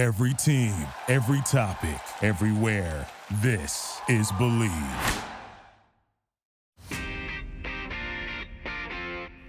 [0.00, 0.72] Every team,
[1.08, 3.06] every topic, everywhere.
[3.42, 4.72] This is Believe.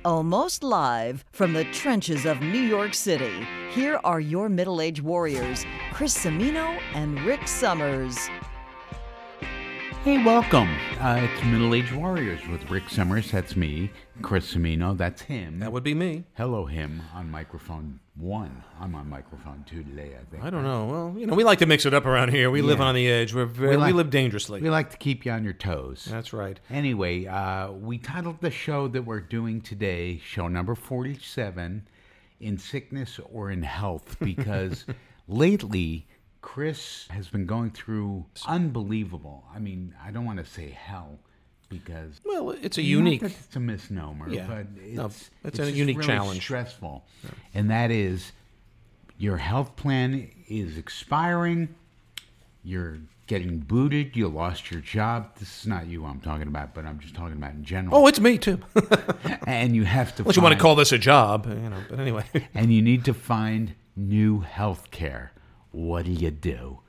[0.03, 5.63] Almost live from the trenches of New York City, here are your middle aged warriors,
[5.93, 8.17] Chris Cimino and Rick Summers.
[10.03, 10.67] Hey, welcome.
[10.99, 13.29] Uh, it's Middle Age Warriors with Rick Summers.
[13.29, 13.91] That's me.
[14.23, 14.97] Chris Cimino.
[14.97, 15.59] That's him.
[15.59, 16.23] That would be me.
[16.35, 18.63] Hello, him on microphone one.
[18.79, 20.43] I'm on microphone two today, I think.
[20.43, 20.85] I don't know.
[20.85, 22.49] Well, you know, we like to mix it up around here.
[22.49, 23.35] We live on the edge.
[23.35, 24.59] We're very, we, like- live dangerously.
[24.59, 26.07] We like to keep you on your toes.
[26.09, 26.59] That's right.
[26.71, 31.87] Anyway, uh, we titled the show that we're doing today, show number 47,
[32.39, 34.83] In Sickness or in Health, because
[35.27, 36.07] lately
[36.41, 39.43] Chris has been going through unbelievable.
[39.53, 41.19] I mean, I don't want to say hell
[41.69, 42.19] because.
[42.25, 43.21] Well, it's a unique.
[43.23, 44.47] it's a misnomer, Yeah.
[44.47, 45.11] but it's, No,
[45.43, 46.41] it's a unique really challenge.
[46.41, 47.05] stressful.
[47.53, 48.31] And that is
[49.17, 51.75] your health plan is expiring,
[52.63, 52.97] you're
[53.27, 55.35] getting booted, you lost your job.
[55.37, 57.95] This is not you I'm talking about, but I'm just talking about in general.
[57.95, 58.59] Oh, it's me too.
[59.47, 61.77] and you have to Unless you want to call this a job, you know.
[61.89, 65.31] But anyway, and you need to find new health care.
[65.71, 66.79] What do you do?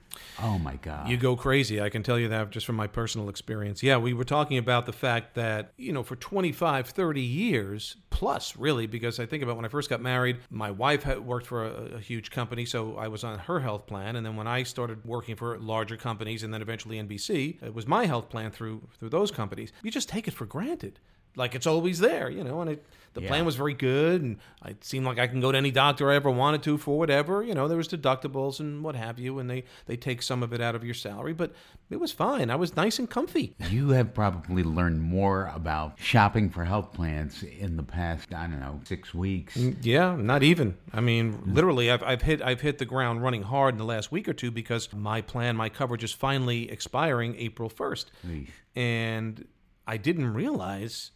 [0.41, 1.09] Oh my god.
[1.09, 1.81] you go crazy.
[1.81, 3.83] I can tell you that just from my personal experience.
[3.83, 8.57] Yeah, we were talking about the fact that, you know, for 25, 30 years plus,
[8.57, 11.65] really, because I think about when I first got married, my wife had worked for
[11.65, 14.17] a, a huge company, so I was on her health plan.
[14.17, 17.87] And then when I started working for larger companies and then eventually NBC, it was
[17.87, 19.73] my health plan through through those companies.
[19.83, 20.99] You just take it for granted.
[21.37, 22.85] Like it's always there, you know, and it,
[23.15, 23.29] the Yeah.
[23.29, 26.15] plan was very good, and it seemed like I can go to any doctor I
[26.15, 27.43] ever wanted to for whatever.
[27.43, 30.53] You know, there was deductibles and what have you, and they they take some of
[30.53, 31.53] it out of your salary, but
[31.91, 32.49] it was fine.
[32.51, 33.55] I was nice and comfy.
[33.71, 38.61] you have probably learned more about shopping for health plans in the past, I don't
[38.61, 39.57] know, six weeks.
[39.59, 40.77] Mm, yeah, not even.
[40.93, 44.11] I mean, literally, I've, I've hit I've hit the ground running hard in the last
[44.11, 48.11] week or two because my plan, my coverage is finally expiring April first,
[48.75, 49.47] and
[49.87, 51.11] I didn't realize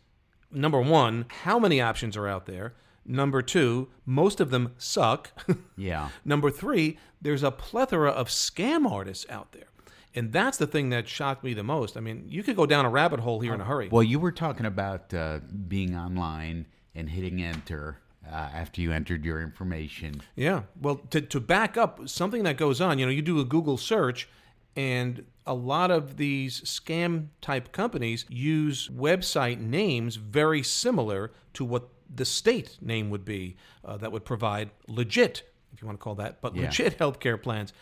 [0.51, 2.75] number one how many options are out there.
[3.05, 5.31] Number two, most of them suck.
[5.79, 6.09] Yeah.
[6.25, 9.69] Number three, there's a plethora of scam artists out there.
[10.15, 11.99] And that's the thing that shocked me the most.
[11.99, 13.89] I mean, you could go down a rabbit hole here in a hurry.
[13.91, 19.23] Well, you were talking about uh, being online and hitting enter uh, after you entered
[19.25, 20.23] your information.
[20.35, 20.63] Yeah.
[20.81, 23.77] Well, to, to back up something that goes on, you know, you do a Google
[23.77, 24.29] search,
[24.77, 31.89] and a lot of these scam type companies use website names very similar to what
[32.15, 35.43] the state name would be uh, that would provide legit,
[35.73, 36.63] if you want to call that, but Yeah.
[36.65, 37.73] legit healthcare plans.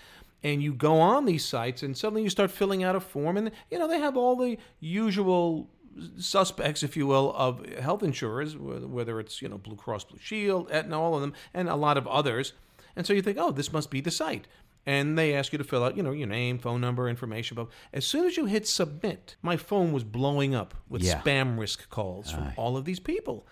[0.42, 3.50] And you go on these sites, and suddenly you start filling out a form, and
[3.70, 5.70] you know they have all the usual
[6.18, 10.70] suspects, if you will, of health insurers, whether it's you know Blue Cross Blue Shield,
[10.70, 12.52] Aetna, all of them, and a lot of others.
[12.96, 14.46] And so you think, oh, this must be the site.
[14.86, 17.54] And they ask you to fill out, you know, your name, phone number, information.
[17.54, 21.20] But as soon as you hit submit, my phone was blowing up with Yeah.
[21.22, 23.46] spam risk calls from all of these people.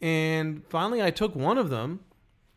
[0.00, 2.00] And finally, I took one of them,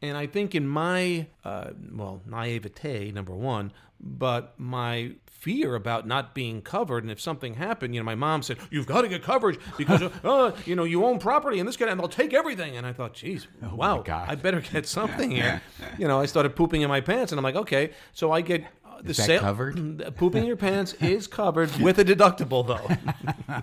[0.02, 6.36] and I think in my, uh, well, naivete, number one, but my fear about not
[6.36, 9.24] being covered, and if something happened, you know, my mom said, You've got to get
[9.24, 12.78] coverage because, uh, you know, you own property and this guy, and they'll take everything.
[12.78, 14.30] And I thought, Geez, wow, God.
[14.30, 15.62] I better get something here.
[15.98, 18.66] you know, I started pooping in my pants, and I'm like, Okay, so I get.
[19.04, 20.16] The Is that sale- covered?
[20.16, 23.54] Pooping your pants is covered with a deductible, though.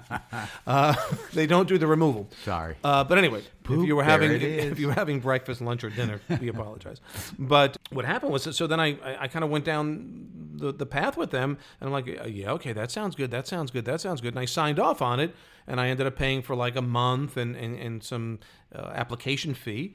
[0.66, 0.94] uh,
[1.32, 2.28] they don't do the removal.
[2.44, 2.74] Sorry.
[2.82, 5.90] Uh, but anyway, Poop, if you were having if you were having breakfast, lunch, or
[5.90, 7.00] dinner, we apologize.
[7.38, 10.86] But what happened was, so then I I, I kind of went down the, the
[10.86, 13.84] path with them, and I'm like, uh, yeah, okay, that sounds good, that sounds good,
[13.84, 15.34] that sounds good, and I signed off on it,
[15.66, 18.40] and I ended up paying for like a month and and, and some
[18.74, 19.94] uh, application fee,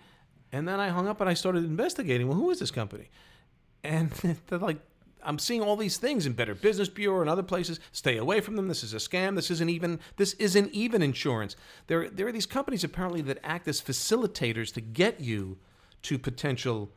[0.52, 2.28] and then I hung up and I started investigating.
[2.28, 3.10] Well, who is this company?
[3.84, 4.12] And
[4.48, 4.80] they're like,
[5.26, 7.80] I'm seeing all these things in Better Business Bureau and other places.
[7.92, 8.68] Stay away from them.
[8.68, 9.36] This is a scam.
[9.36, 11.56] This isn't even this isn't even insurance.
[11.88, 15.58] There there are these companies apparently that act as facilitators to get you
[16.04, 16.92] to potential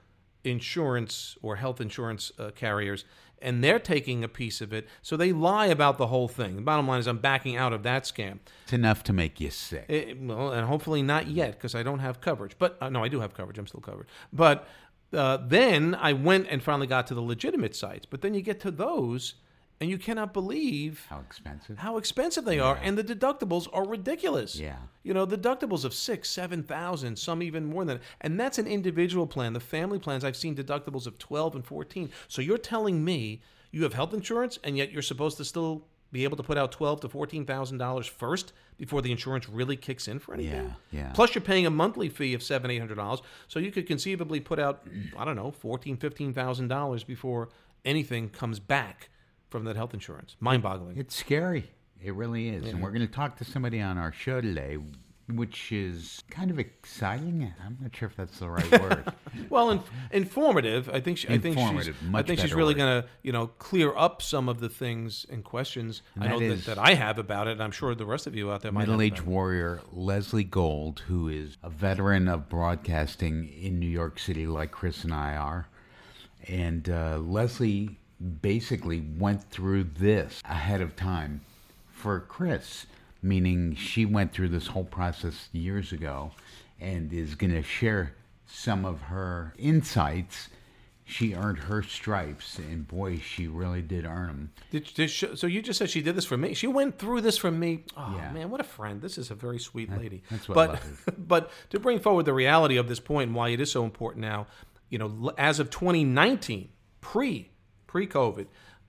[0.44, 3.04] insurance or health insurance uh, carriers
[3.42, 6.62] and they're taking a piece of it so they lie about the whole thing the
[6.62, 9.86] bottom line is i'm backing out of that scam It's enough to make you sick.
[9.88, 12.56] Eh, well, and hopefully not yet because I don't have coverage.
[12.58, 13.58] But uh, no, I do have coverage.
[13.58, 14.06] I'm still covered.
[14.32, 14.66] But
[15.12, 18.06] uh, then I went and finally got to the legitimate sites.
[18.06, 19.34] But then you get to those,
[19.80, 21.78] and you cannot believe How expensive?
[21.78, 24.58] how expensive they are, and the deductibles are ridiculous.
[24.58, 24.76] Yeah.
[25.02, 29.26] you know deductibles of six, seven thousand, some even more than, and that's an individual
[29.26, 29.52] plan.
[29.52, 32.10] The family plans I've seen deductibles of twelve and fourteen.
[32.28, 35.86] So you're telling me you have health insurance, and yet you're supposed to still
[36.16, 39.76] be able to put out twelve to fourteen thousand dollars first before the insurance really
[39.76, 40.74] kicks in for anything.
[40.90, 41.12] Yeah, yeah.
[41.12, 44.40] Plus, you're paying a monthly fee of seven, eight hundred dollars, so you could conceivably
[44.40, 44.86] put out,
[45.16, 47.50] I don't know, fourteen, fifteen thousand dollars before
[47.84, 49.10] anything comes back
[49.50, 50.36] from that health insurance.
[50.40, 50.96] Mind-boggling.
[50.96, 51.70] It's scary.
[52.02, 52.66] It really is.
[52.66, 54.78] And we're going to talk to somebody on our show today,
[55.28, 57.52] which is kind of exciting.
[57.64, 59.12] I'm not sure if that's the right word.
[59.50, 59.80] Well, in,
[60.12, 60.88] informative.
[60.88, 61.18] I think.
[61.18, 61.94] She, I think she's.
[62.14, 65.44] I think she's really going to, you know, clear up some of the things and
[65.44, 67.52] questions I that know that, that I have about it.
[67.52, 68.80] and I'm sure the rest of you out there might.
[68.80, 73.88] have Middle aged about warrior Leslie Gold, who is a veteran of broadcasting in New
[73.90, 75.68] York City, like Chris and I are.
[76.48, 77.98] And uh, Leslie
[78.40, 81.42] basically went through this ahead of time
[81.90, 82.86] for Chris,
[83.26, 86.30] meaning she went through this whole process years ago
[86.80, 88.14] and is going to share
[88.46, 90.48] some of her insights.
[91.08, 94.52] She earned her stripes, and boy, she really did earn them.
[94.72, 96.52] Did, did she, so you just said she did this for me.
[96.52, 97.84] She went through this for me.
[97.96, 98.32] Oh Yeah.
[98.32, 99.00] man, what a friend!
[99.00, 100.22] This is a very sweet lady.
[100.30, 100.82] that's what but
[101.28, 104.22] but to bring forward the reality of this point and why it is so important
[104.22, 104.48] now,
[104.90, 106.70] you know, as of 2019,
[107.00, 107.50] pre
[107.86, 108.46] pre COVID,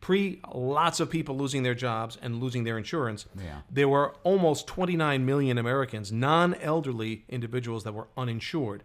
[0.07, 3.25] pre lots of people losing their jobs and losing their insurance.
[3.36, 3.59] Yeah.
[3.69, 8.83] There were almost 29 million Americans, non-elderly individuals that were uninsured,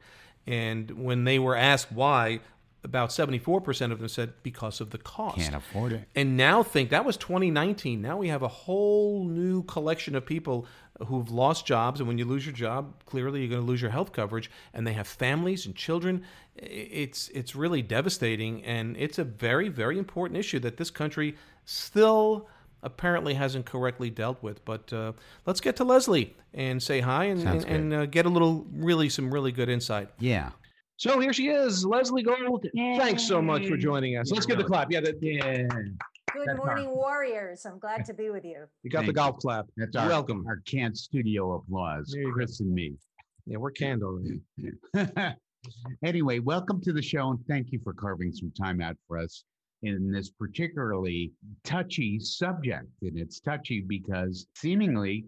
[0.49, 2.41] and when they were asked why.
[2.85, 5.39] About 74% of them said because of the cost.
[5.39, 6.09] Can't afford it.
[6.17, 8.03] And now think that was 2019.
[8.03, 10.67] Now we have a whole new collection of people
[11.07, 12.01] who've lost jobs.
[12.01, 14.51] And when you lose your job, clearly you're going to lose your health coverage.
[14.75, 16.25] And they have families and children.
[16.57, 22.47] It's it's really devastating, and it's a very very important issue that this country still
[22.83, 24.65] apparently hasn't correctly dealt with.
[24.65, 25.13] But uh,
[25.47, 28.67] let's get to Leslie and say hi and Sounds and, and uh, get a little
[28.73, 30.11] really some really good insight.
[30.19, 30.51] Yeah.
[31.03, 32.65] So here she is, Leslie Gold.
[32.77, 34.31] Thanks so much for joining us.
[34.31, 34.89] Let's get the clap.
[34.89, 35.67] Yeah, the, yeah.
[36.33, 37.67] Good That's morning, Warriors.
[37.67, 38.67] I'm glad to be with you.
[38.85, 39.67] You got the Thank golf clap.
[39.77, 40.45] That's our, Welcome.
[40.47, 42.33] our canned studio applause, There go.
[42.33, 42.93] Chris and me.
[43.47, 44.23] Yeah, we're candle.
[46.05, 49.43] anyway, welcome to the show and thank you for carving some time out for us
[49.83, 51.33] in this particularly
[51.65, 52.87] touchy subject.
[53.03, 55.25] And it's touchy because seemingly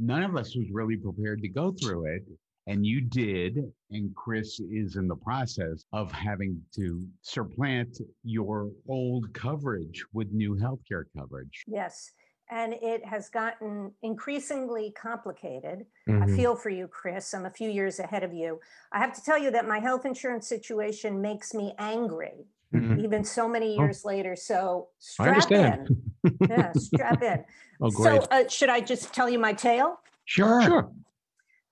[0.00, 2.24] none of us was really prepared to go through it.
[2.68, 9.32] And you did, and Chris is in the process of having to supplant your old
[9.34, 11.64] coverage with new healthcare coverage.
[11.66, 12.12] Yes.
[12.50, 15.86] And it has gotten increasingly complicated.
[16.06, 16.36] I Mhm.
[16.36, 17.32] feel for you, Chris.
[17.34, 18.60] I'm a few years ahead of you.
[18.92, 23.02] I have to tell you that my health insurance situation makes me angry, Mhm.
[23.02, 23.82] even so many Oh.
[23.84, 24.36] years later.
[24.36, 25.88] So I strap understand.
[26.24, 26.36] in.
[26.48, 27.44] Yeah, strap in.
[27.80, 28.28] Oh, so, great.
[28.30, 29.98] uh, should I just tell you my tale?
[30.24, 30.62] Sure.
[30.62, 30.92] Sure.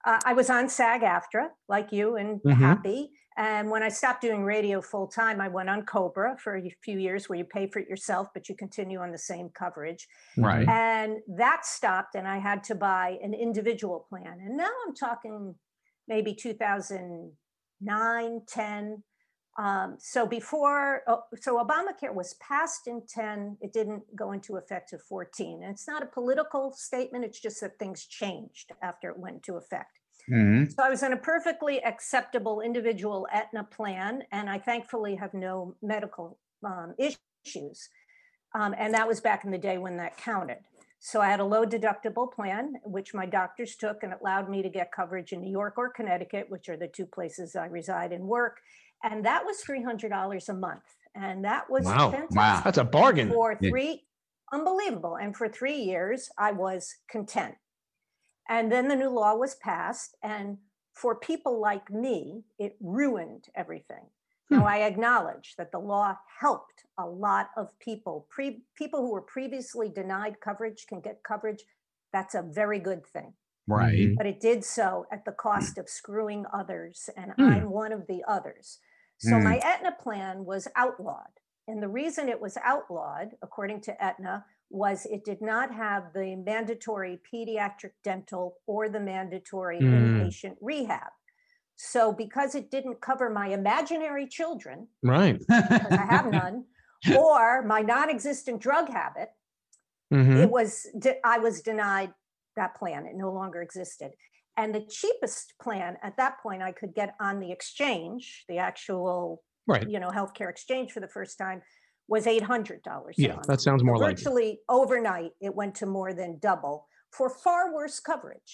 [0.04, 2.54] Uh, I was on SAG AFTRA, like you, and Mhm.
[2.54, 3.12] happy.
[3.36, 6.98] And when I stopped doing radio full time, I went on Cobra for a few
[6.98, 10.08] years where you pay for it yourself, but you continue on the same coverage.
[10.36, 10.68] Right.
[10.68, 14.40] And that stopped, and I had to buy an individual plan.
[14.40, 15.58] And now I'm talking
[16.08, 19.04] maybe 2009, 10.
[19.60, 24.94] Um, so before, oh, so Obamacare was passed in 10, it didn't go into effect
[24.94, 25.62] of 14.
[25.62, 29.58] And it's not a political statement, it's just that things changed after it went into
[29.58, 30.00] effect.
[30.30, 30.72] Mhm.
[30.74, 35.76] So I was in a perfectly acceptable individual Aetna plan, and I thankfully have no
[35.82, 37.90] medical um, issues.
[38.54, 40.58] Um, and that was back in the day when that counted.
[41.00, 44.62] So I had a low deductible plan, which my doctors took, and it allowed me
[44.62, 48.12] to get coverage in New York or Connecticut, which are the two places I reside
[48.12, 48.60] and work.
[49.02, 50.84] And that was $300 a month.
[51.14, 52.10] And that was Wow.
[52.10, 52.60] fantastic Wow.
[52.64, 53.30] That's a bargain.
[53.30, 53.70] for Yeah.
[53.70, 54.06] three
[54.52, 57.54] unbelievable and for three years i was content
[58.48, 60.58] and then the new law was passed and
[60.92, 64.04] for people like me it ruined everything
[64.50, 69.22] now i acknowledge that the law helped a lot of people pre- people who were
[69.22, 71.62] previously denied coverage can get coverage
[72.12, 73.32] that's a very good thing
[73.68, 74.16] Right.
[74.16, 77.42] But it did so at the cost of screwing others, and Hmm.
[77.42, 78.80] I'm one of the others.
[79.20, 79.44] So Hmm.
[79.44, 81.40] my Aetna plan was outlawed.
[81.68, 86.36] And the reason it was outlawed, according to Aetna, was it did not have the
[86.36, 89.86] mandatory pediatric dental or the mandatory Hmm.
[89.94, 91.12] inpatient rehab.
[91.76, 95.40] So because it didn't cover my imaginary children, Right.
[95.96, 96.66] I have none,
[97.08, 99.30] or my non-existent drug habit,
[100.10, 100.42] Mhm.
[100.42, 100.86] it was
[101.24, 102.12] i was denied
[102.56, 104.12] that plan it no longer existed
[104.60, 109.42] and the cheapest plan at that point i could get on the exchange the actual
[109.66, 109.88] Right.
[109.88, 111.62] you know healthcare exchange for the first time
[112.08, 113.46] was $800 a Yeah, month.
[113.46, 114.16] that sounds more like it.
[114.18, 116.86] virtually overnight it went to more than double
[117.16, 118.52] for far worse coverage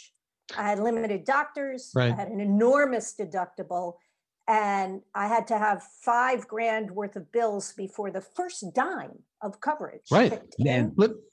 [0.59, 2.13] i had limited doctors Right.
[2.13, 3.87] i had an enormous deductible
[4.49, 4.93] And
[5.25, 5.79] I had to have
[6.13, 10.07] five grand worth of bills before the first dime of coverage.
[10.19, 10.33] Right.
[10.75, 10.85] And,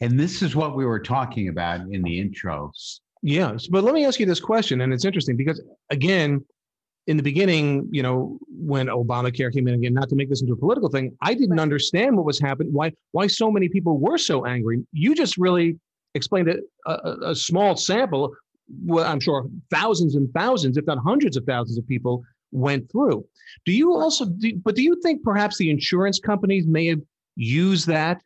[0.03, 2.77] and this is what we were talking about in the intros.
[3.25, 6.43] Yes, but let me ask you this question, and it's interesting because again,
[7.07, 10.53] in the beginning, you know, when Obamacare came in again, not to make this into
[10.53, 14.17] a political thing, I didn't understand what was happening, why why so many people were
[14.17, 14.85] so angry.
[14.91, 15.79] You just really
[16.15, 18.35] explained a, a, a small sample.
[18.85, 23.25] Well, I'm sure thousands and thousands, if not hundreds of thousands of people went through.
[23.65, 27.01] Do you also, do, but do you think perhaps the insurance companies may have
[27.35, 28.21] used that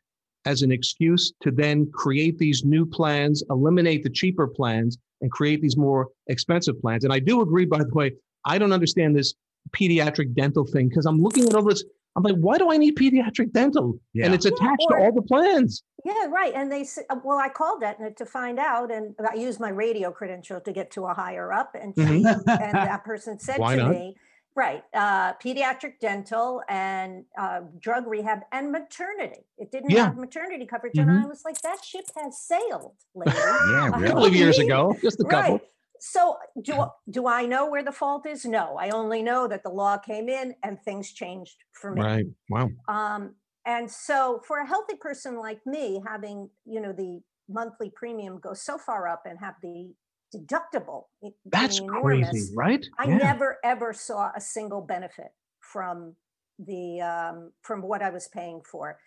[0.47, 5.61] as an excuse to then create these new plans, eliminate the cheaper plans, and create
[5.61, 7.03] these more expensive plans.
[7.03, 8.11] And I do agree, by the way,
[8.45, 9.33] I don't understand this
[9.77, 11.83] pediatric dental thing because I'm looking at all this.
[12.15, 13.99] I'm like, why do I need pediatric dental?
[14.13, 14.25] Yeah.
[14.25, 15.83] And it's attached or- to all the plans.
[16.05, 16.53] Yeah, right.
[16.55, 20.11] And they said, well, I called Aetna to find out, and I used my radio
[20.11, 22.43] credential to get to a higher up, and she, Mhm.
[22.47, 23.91] and that person said Why to not?
[23.91, 24.15] me,
[24.57, 29.45] right, uh, pediatric dental and uh, drug rehab and maternity.
[29.59, 30.05] It didn't Yeah.
[30.05, 32.95] have maternity coverage, and I was like, that ship has sailed.
[33.25, 35.53] Yeah, A couple of years ago, just a couple.
[35.53, 35.61] Right.
[35.99, 38.45] So do do I know where the fault is?
[38.45, 42.01] No, I only know that the law came in and things changed for me.
[42.01, 42.25] Right.
[42.49, 42.69] Wow.
[42.87, 43.35] Um,
[43.65, 48.53] and so for a healthy person like me, having, you know, the monthly premium go
[48.53, 49.91] so far up and have the
[50.36, 51.05] deductible.
[51.46, 52.86] That's being crazy, enormous, right?
[53.00, 53.17] I Yeah.
[53.17, 55.29] never ever saw a single benefit
[55.60, 56.15] from
[56.60, 59.00] the um, from what I was paying for.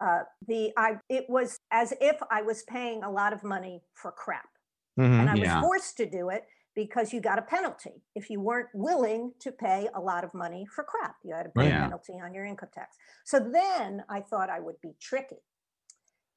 [0.00, 4.12] Uh, the I it was as if I was paying a lot of money for
[4.12, 4.48] crap
[4.98, 5.20] Mhm.
[5.20, 5.36] and I Yeah.
[5.36, 9.52] was forced to do it because you got a penalty if you weren't willing to
[9.52, 11.16] pay a lot of money for crap.
[11.24, 11.74] You had to pay Right.
[11.74, 12.96] a penalty on your income tax.
[13.24, 15.42] So then I thought I would be tricky,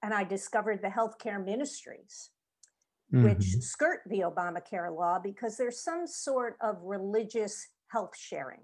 [0.03, 2.31] and I discovered the healthcare ministries,
[3.11, 3.61] which Mhm.
[3.63, 8.61] skirt the Obamacare law because there's some sort of religious health sharing,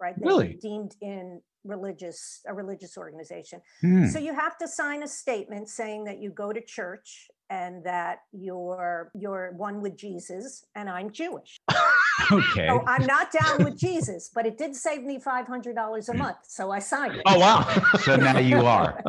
[0.00, 0.14] right?
[0.18, 0.54] They're Really?
[0.54, 3.60] deemed in religious a religious organization.
[3.80, 4.06] Hmm.
[4.06, 8.20] So you have to sign a statement saying that you go to church and that
[8.32, 11.56] you're you're one with Jesus and I'm Jewish.
[12.32, 12.66] Okay.
[12.68, 16.14] So I'm not down with Jesus, but it did save me five hundred dollars a
[16.14, 17.22] month, so I signed it.
[17.26, 17.64] Oh wow.
[17.98, 19.00] So now you are.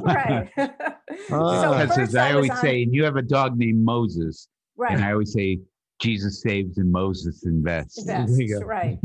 [0.00, 0.48] right.
[0.56, 1.74] so.
[1.76, 5.00] First as I was always on- say, and you have a dog named Moses, and
[5.00, 5.00] right.
[5.00, 5.60] I always say,
[5.98, 8.02] Jesus saves and Moses invests.
[8.02, 8.64] Vests, There you go.
[8.66, 8.98] right.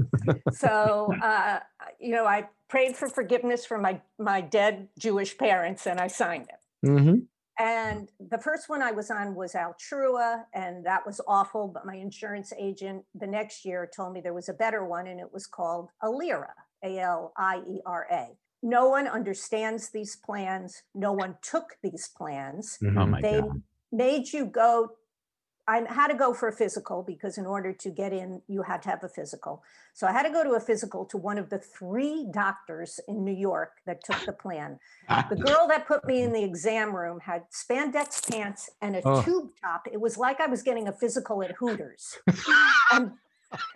[0.51, 1.59] So, uh,
[1.99, 6.47] you know, I prayed for forgiveness for my my dead Jewish parents, and I signed
[6.49, 6.87] it.
[6.87, 7.15] hmm
[7.59, 11.67] And the first one I was on was Altrua, and that was awful.
[11.67, 15.19] But my insurance agent the next year told me there was a better one, and
[15.19, 18.27] it was called Aliera, A L I E R A.
[18.63, 20.83] No one understands these plans.
[20.95, 22.77] No one took these plans.
[22.81, 22.97] Mm-hmm.
[22.97, 23.61] Oh my They God.
[23.91, 24.91] made you go.
[25.67, 28.81] I had to go for a physical because in order to get in, you had
[28.83, 29.63] to have a physical.
[29.93, 33.23] So I had to go to a physical to one of the three doctors in
[33.23, 34.77] New York that took the plan.
[35.29, 39.21] The girl that put me in the exam room had spandex pants and a Oh.
[39.23, 39.87] tube top.
[39.91, 42.17] It was like I was getting a physical at Hooters.
[42.91, 43.11] and,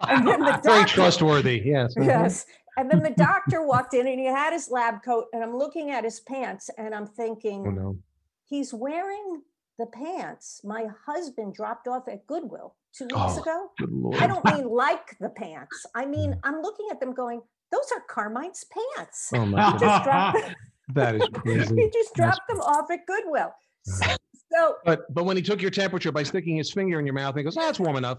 [0.08, 1.62] and then the Very trustworthy.
[1.64, 1.96] Yes.
[1.96, 2.06] mhm.
[2.06, 2.46] yes.
[2.76, 5.90] And then the doctor walked in and he had his lab coat, and I'm looking
[5.92, 7.98] at his pants and I'm thinking, Oh no.
[8.46, 9.42] he's wearing
[9.80, 14.16] the pants my husband dropped off at Goodwill two weeks Oh, ago.
[14.20, 15.86] I don't mean like the pants.
[15.96, 17.42] I mean, I'm looking at them going,
[17.72, 18.66] those are Carmine's
[18.98, 19.30] pants.
[19.36, 19.80] Oh my He god.
[19.80, 20.56] just dropped,
[20.96, 21.90] That is he crazy.
[21.94, 23.52] just That's- dropped them off at Goodwill.
[23.84, 24.06] So,
[24.52, 27.32] so But but when he took your temperature by sticking his finger in your mouth,
[27.32, 28.18] and he goes, "That's warm enough."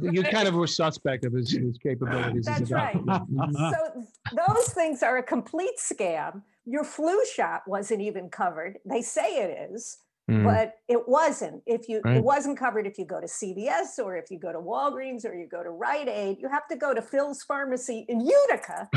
[0.00, 2.44] You kind of were suspect of his, his capabilities.
[2.46, 2.96] That's right.
[2.96, 4.04] So
[4.46, 6.42] those things are a complete scam.
[6.66, 8.78] Your flu shot wasn't even covered.
[8.84, 10.44] They say it is, Mhm.
[10.44, 11.62] but it wasn't.
[11.66, 12.18] If you Right.
[12.18, 15.34] it wasn't covered if you go to CVS or if you go to Walgreens or
[15.34, 18.88] you go to Rite Aid, you have to go to Phil's Pharmacy in Utica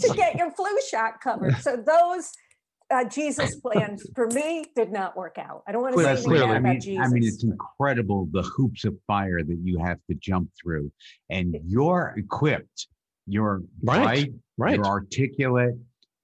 [0.00, 1.56] to get your flu shot covered.
[1.66, 2.32] So those
[2.88, 5.62] uh, Jesus plans for me did not work out.
[5.66, 7.06] I don't want to say Well, anything clearly, bad I about mean, Jesus.
[7.06, 10.92] I mean, it's incredible the hoops of fire that you have to jump through,
[11.28, 12.86] and you're equipped.
[13.26, 14.74] You're Right, bright, right.
[14.76, 15.74] You're articulate.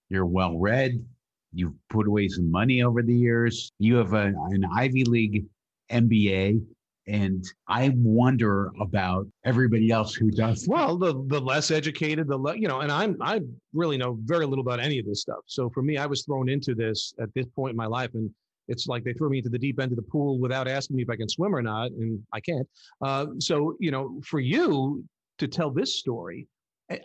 [0.09, 1.05] You're well read.
[1.53, 3.71] You've put away some money over the years.
[3.79, 5.45] You have a, an Ivy League
[5.91, 6.65] MBA,
[7.07, 10.67] and I wonder about everybody else who does.
[10.69, 13.41] Well, the the less educated, the le- you know, and I'm I
[13.75, 15.41] really know very little about any of this stuff.
[15.47, 18.31] So for me, I was thrown into this at this point in my life, and
[18.69, 21.03] it's like they threw me into the deep end of the pool without asking me
[21.03, 22.69] if I can swim or not, and I can't.
[23.03, 25.05] Uh, so you know, for you
[25.39, 26.47] to tell this story,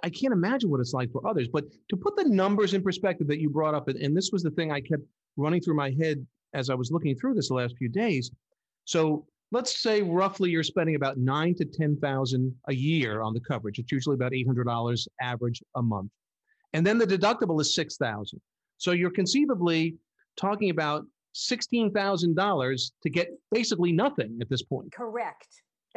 [0.03, 1.47] I, can't imagine what it's like for others.
[1.51, 4.43] But to put the numbers in perspective that you brought up, and, and this was
[4.43, 5.03] the thing I kept
[5.35, 8.31] running through my head as I was looking through this the last few days.
[8.85, 13.39] So let's say roughly you're spending about nine to ten thousand a year on the
[13.39, 13.79] coverage.
[13.79, 16.11] It's usually about eight hundred dollars average a month,
[16.73, 18.41] and then the deductible is six thousand.
[18.77, 19.95] So you're conceivably
[20.35, 24.91] talking about sixteen thousand dollars to get basically nothing at this point.
[24.91, 25.47] Correct.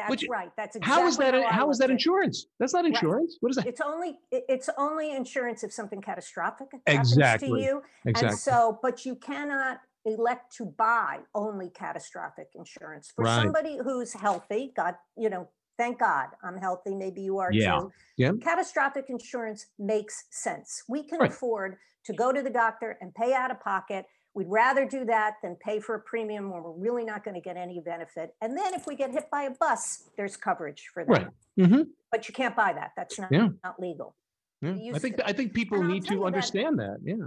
[0.08, 0.50] That's right.
[0.56, 1.34] That's exactly How is that?
[1.34, 1.94] I How is that at it.
[1.94, 2.46] insurance?
[2.58, 2.88] That's not Right.
[2.94, 3.36] insurance.
[3.40, 3.66] What is that?
[3.66, 7.48] It's only, it's only insurance if something catastrophic happens Exactly.
[7.48, 7.82] to you.
[8.04, 8.36] And Exactly.
[8.36, 13.10] so, but you cannot elect to buy only catastrophic insurance.
[13.10, 13.42] For Right.
[13.42, 17.80] somebody who's healthy, God, you know, thank God I'm healthy, maybe you are Yeah.
[17.80, 17.92] too.
[18.16, 18.32] Yeah.
[18.40, 20.82] Catastrophic insurance makes sense.
[20.88, 21.30] We can Right.
[21.30, 24.06] afford to go to the doctor and pay out of pocket.
[24.34, 27.40] We'd rather do that than pay for a premium where we're really not going to
[27.40, 28.34] get any benefit.
[28.40, 31.10] And then if we get hit by a bus, there's coverage for that.
[31.10, 31.26] Right.
[31.58, 31.88] Mhm.
[32.12, 32.92] But you can't buy that.
[32.96, 33.48] That's not, Yeah.
[33.64, 34.14] not legal.
[34.62, 34.92] Yeah.
[34.94, 35.26] I think to.
[35.26, 36.98] I think people And need tell you to that- understand that.
[37.02, 37.26] Yeah.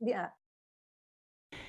[0.00, 0.28] Yeah.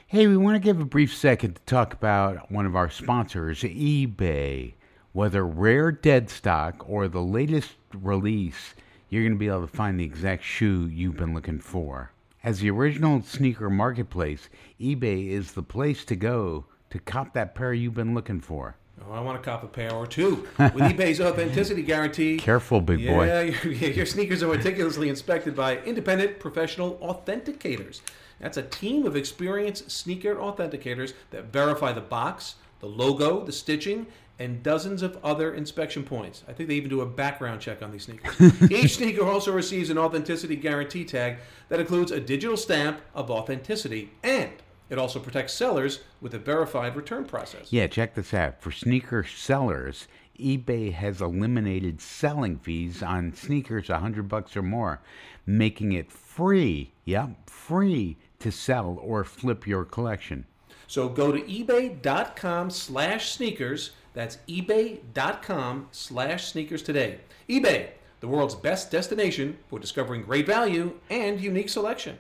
[0.08, 3.62] Hey, we want to give a brief second to talk about one of our sponsors,
[3.64, 4.74] eBay.
[5.12, 8.74] Whether rare dead stock or the latest release,
[9.10, 12.13] you're going to be able to find the exact shoe you've been looking for.
[12.44, 17.74] As the original sneaker marketplace, eBay is the place to go to cop that pair
[17.74, 18.76] you've been looking for.
[19.08, 20.46] Oh, I want to cop a pair or two.
[20.58, 23.28] With eBay's authenticity guarantee, Careful, big boy.
[23.64, 28.02] Yeah, your sneakers are meticulously inspected by independent professional authenticators.
[28.42, 34.06] That's a team of experienced sneaker authenticators that verify the box, the logo, the stitching,
[34.40, 36.44] and dozens of other inspection points.
[36.48, 38.62] I think they even do a background check on these sneakers.
[38.72, 41.38] Each sneaker also receives an authenticity guarantee tag
[41.70, 44.52] that includes a digital stamp of authenticity and
[44.90, 47.72] it also protects sellers with a verified return process.
[47.72, 48.62] Yeah, check this out.
[48.62, 50.08] For sneaker sellers,
[50.40, 55.02] eBay has eliminated selling fees on sneakers a hundred bucks or more,
[55.46, 60.46] making it free, yep, free to sell or flip your collection.
[60.88, 63.92] So go to ebay.com slash sneakers.
[64.14, 67.20] That's ebay.com slash sneakers today.
[67.50, 67.90] eBay,
[68.20, 72.18] the world's best destination for discovering great value and unique selection.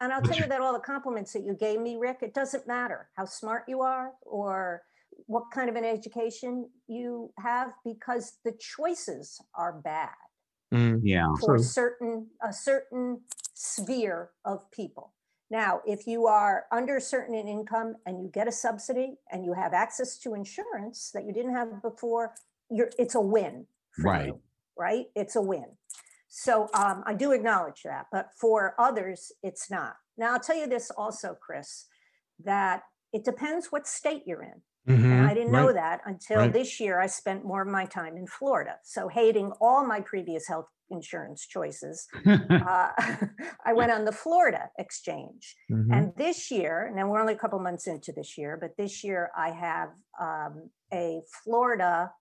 [0.00, 2.66] And I'll tell you that all the compliments that you gave me, Rick, it doesn't
[2.66, 4.82] matter how smart you are or
[5.26, 10.10] what kind of an education you have because the choices are bad
[10.72, 11.00] Mm.
[11.04, 11.28] Yeah.
[11.40, 11.62] for True.
[11.62, 13.20] certain a certain
[13.54, 15.14] sphere of people.
[15.50, 19.72] Now, if you are under certain income and you get a subsidy and you have
[19.72, 22.32] access to insurance that you didn't have before,
[22.70, 23.66] you're it's a win
[23.98, 24.26] Right.
[24.26, 24.40] you,
[24.76, 25.06] right?
[25.14, 25.66] It's a win.
[26.28, 29.96] So um, I do acknowledge that, but for others, it's not.
[30.18, 31.86] Now I'll tell you this also, Chris,
[32.44, 34.62] that it depends what state you're in.
[35.10, 35.26] And Mhm.
[35.28, 36.52] I didn't know that until Right.
[36.52, 37.00] this year.
[37.00, 38.78] I spent more of my time in Florida.
[38.84, 42.06] So, hating all my previous health insurance choices,
[42.60, 42.92] uh,
[43.64, 45.56] I went on the Florida exchange.
[45.70, 45.92] Mhm.
[45.92, 49.30] And this year, now we're only a couple months into this year, but this year
[49.36, 49.90] I have
[50.20, 52.12] um, a Florida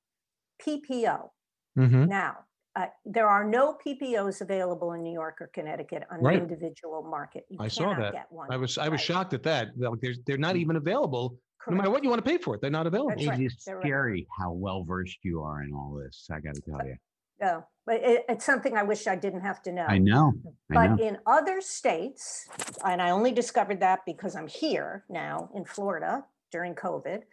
[0.61, 1.31] PPO.
[1.77, 2.07] Mhm.
[2.07, 2.45] Now,
[2.75, 6.35] uh, there are no PPOs available in New York or Connecticut on Right.
[6.35, 7.45] the individual market.
[7.49, 8.11] You I saw that.
[8.11, 8.51] Get one.
[8.51, 9.05] I was I was Right.
[9.05, 9.69] shocked at that.
[9.77, 11.37] They're, they're, they're not even available.
[11.67, 13.09] No matter what you want to pay for it, they're not available.
[13.09, 13.39] That's right.
[13.39, 13.83] It is They're right.
[13.83, 16.27] scary how well versed you are in all this.
[16.31, 16.95] I got to tell you.
[17.41, 19.85] No, but it, it's something I wish I didn't have to know.
[19.87, 20.33] I know.
[20.71, 21.03] I But know.
[21.03, 22.47] in other states,
[22.85, 27.23] and I only discovered that because I'm here now in Florida during COVID,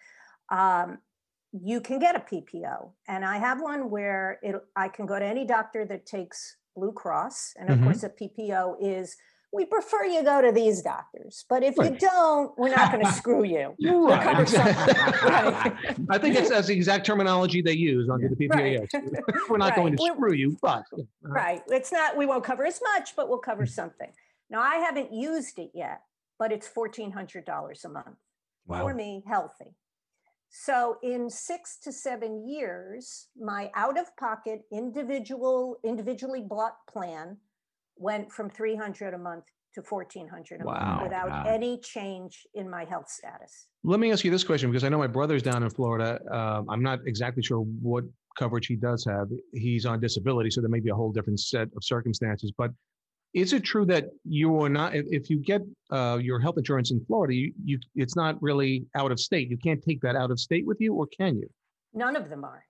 [0.50, 0.98] um,
[1.52, 2.90] you can get a PPO.
[3.08, 6.92] And I have one where it, I can go to any doctor that takes Blue
[6.92, 7.54] Cross.
[7.58, 7.84] And of Mhm.
[7.84, 9.16] course, a PPO is,
[9.52, 11.44] we prefer you go to these doctors.
[11.50, 13.74] But if you don't, we're not going to screw you.
[13.78, 14.50] Right.
[15.22, 15.72] Right.
[16.08, 18.88] I think it's that's the exact terminology they use under the Right.
[19.50, 20.84] We're not going to We're- screw you, but
[21.20, 21.62] Right.
[21.68, 23.68] It's not, we won't cover as much, but we'll cover Mm.
[23.70, 24.12] something.
[24.48, 26.00] Now, I haven't used it yet,
[26.38, 28.16] but it's $1,400 a month
[28.66, 29.74] for me healthy.
[30.54, 37.38] So in six to seven years, my out of pocket individual, individually bought plan
[37.96, 40.74] went from 300 a month to 1400 a Wow.
[40.74, 41.44] month without Wow.
[41.46, 43.68] any change in my health status.
[43.82, 46.20] Let me ask you this question because I know my brother's down in Florida.
[46.30, 48.04] Um, I'm not exactly sure what
[48.36, 49.28] coverage he does have.
[49.54, 52.52] He's on disability, so there may be a whole different set of circumstances.
[52.58, 52.72] But
[53.34, 57.02] is it true that you are not, if, you get uh, your health insurance in
[57.06, 59.48] Florida, you, you it's not really out of state?
[59.48, 61.48] You can't take that out of state with you, or can you?
[61.94, 62.64] None of them are.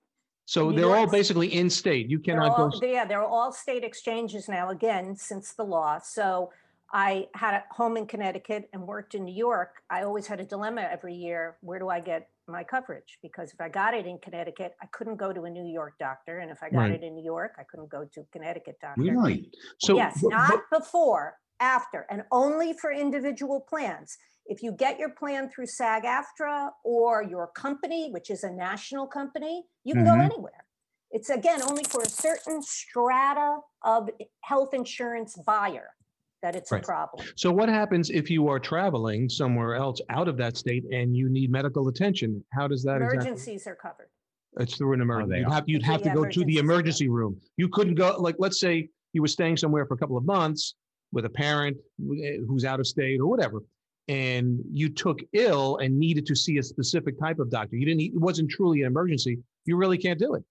[0.44, 2.08] So New they're all basically in state.
[2.08, 2.86] You cannot all, go.
[2.86, 5.98] yeah, they're all state exchanges now, again, since the law.
[5.98, 6.50] So
[6.92, 9.82] I had a home in Connecticut and worked in New York.
[9.88, 11.56] I always had a dilemma every year.
[11.60, 13.18] Where do I get my coverage?
[13.22, 16.38] Because if I got it in Connecticut, I couldn't go to a New York doctor.
[16.38, 16.92] And if I got Right.
[16.92, 19.02] it in New York, I couldn't go to a Connecticut doctor.
[19.02, 19.50] Really?
[19.78, 24.16] So yes, but- not but- before, after, and only for individual plans.
[24.46, 29.06] If you get your plan through SAG AFTRA or your company, which is a national
[29.06, 30.16] company, you can Mhm.
[30.18, 30.66] go anywhere.
[31.12, 35.90] It's again only for a certain strata of health insurance buyer
[36.42, 36.82] that it's Right.
[36.82, 37.26] a problem.
[37.36, 41.30] So what happens if you are traveling somewhere else out of that state and you
[41.30, 42.44] need medical attention?
[42.52, 43.16] How does that exactly?
[43.28, 44.08] Emergencies are covered.
[44.58, 45.30] It's through an emergency.
[45.34, 47.32] they You'd have, you'd have to go to the emergency room.
[47.34, 47.40] room.
[47.56, 50.74] You couldn't go, like, let's say you were staying somewhere for a couple of months
[51.12, 53.62] with a parent eh, who's out of state or whatever,
[54.08, 57.76] and you took ill and needed to see a specific type of doctor.
[57.76, 59.38] You didn't, it wasn't truly an emergency.
[59.64, 60.44] You really can't do it.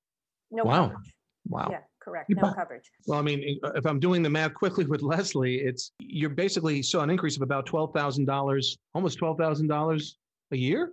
[0.50, 0.88] No Wow.
[0.88, 1.14] coverage.
[1.48, 1.68] Wow.
[1.72, 1.80] Yeah,
[2.12, 2.30] correct.
[2.30, 2.92] No coverage.
[3.08, 7.02] Well, I mean, if I'm doing the math quickly with Leslie, it's, you're basically saw
[7.02, 10.12] an increase of about $12,000, almost $12,000
[10.52, 10.92] a year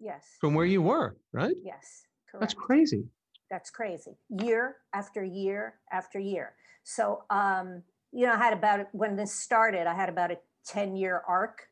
[0.00, 0.36] Yes.
[0.40, 1.56] from where you were, right?
[1.64, 2.02] Yes.
[2.30, 2.40] Correct.
[2.42, 3.04] That's crazy.
[3.50, 4.16] That's crazy.
[4.28, 6.52] Year after year after year.
[6.84, 10.96] So, um, you know, I had about when this started, I had about a 10
[10.96, 11.62] year arc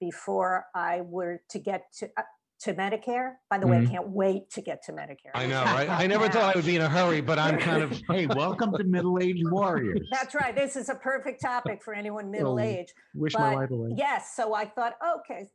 [0.00, 2.22] before I were to get to uh,
[2.66, 3.34] to Medicare.
[3.48, 3.90] By the way, I Mhm.
[3.90, 5.30] can't wait to get to Medicare.
[5.34, 5.88] I know, right?
[5.88, 8.72] I never thought I would be in a hurry, but I'm kind of, Hey, welcome
[8.76, 10.08] to Middle Age Warriors.
[10.10, 10.54] That's right.
[10.54, 12.92] This is a perfect topic for anyone middle age.
[13.14, 13.90] wish my But life away.
[13.96, 15.48] yes, so I thought, okay,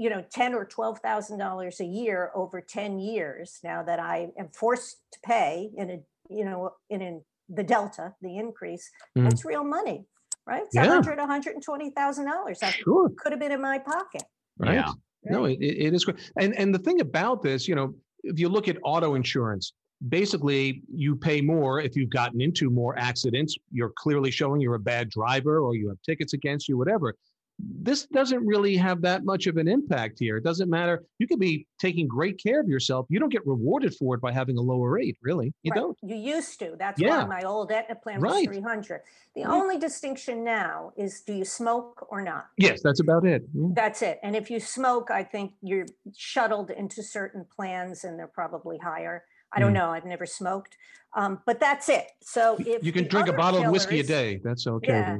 [0.00, 3.60] you know, ten or twelve thousand dollars a year over ten years.
[3.62, 8.14] Now that I am forced to pay in a, you know, in, in the delta,
[8.20, 9.28] the increase, Mhm.
[9.30, 10.06] that's real money,
[10.44, 10.64] right?
[10.64, 10.88] It's a Yeah.
[10.88, 12.58] hundred, a hundred and twenty thousand dollars.
[12.58, 14.24] That Sure, could have been in my pocket.
[14.58, 14.74] right?
[14.74, 14.92] Yeah.
[15.30, 16.18] No, it, it it is great.
[16.38, 19.72] And and the thing about this, you know, if you look at auto insurance,
[20.08, 23.56] basically you pay more if you've gotten into more accidents.
[23.70, 27.14] You're clearly showing you're a bad driver or you have tickets against you, whatever.
[27.60, 30.36] This doesn't really have that much of an impact here.
[30.36, 31.04] It doesn't matter.
[31.18, 33.06] You could be taking great care of yourself.
[33.08, 35.52] You don't get rewarded for it by having a lower rate, really.
[35.62, 35.80] You Right.
[35.80, 35.98] don't.
[36.02, 36.76] You used to.
[36.78, 37.24] That's Yeah.
[37.24, 38.46] why my old Aetna plan was Right.
[38.46, 39.02] three hundred.
[39.34, 39.50] The Right.
[39.50, 42.46] only distinction now is do you smoke or not?
[42.58, 43.42] Yes, that's about it.
[43.52, 43.68] Yeah.
[43.72, 44.20] That's it.
[44.22, 49.24] And if you smoke, I think you're shuttled into certain plans and they're probably higher.
[49.52, 49.74] I don't Mm.
[49.80, 49.90] know.
[49.90, 50.76] I've never smoked.
[51.14, 52.06] Um, but that's it.
[52.20, 54.36] So if You can drink a bottle of whiskey a day.
[54.44, 54.88] That's okay.
[54.88, 55.18] Yeah,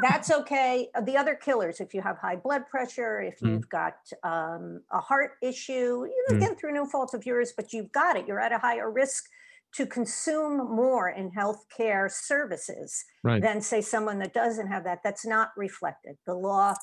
[0.00, 0.88] that's okay.
[0.94, 3.50] Uh, The other killers, if you have high blood pressure, if Mm.
[3.50, 6.36] you've got um, a heart issue, you know, Mm.
[6.38, 8.26] again through no fault of yours, but you've got it.
[8.26, 9.28] You're at a higher risk
[9.74, 13.42] to consume more in healthcare services Right.
[13.42, 15.02] than say someone that doesn't have that.
[15.04, 16.16] That's not reflected.
[16.24, 16.74] The law